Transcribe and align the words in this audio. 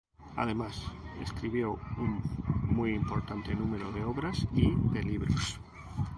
Además, 0.35 0.81
escribió 1.21 1.77
un 1.97 2.23
muy 2.63 2.95
importante 2.95 3.53
número 3.53 3.91
de 3.91 4.03
obras 4.03 4.47
y 4.51 4.71
de 4.75 5.03
libros. 5.03 5.59